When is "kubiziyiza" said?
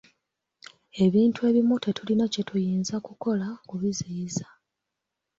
3.67-4.47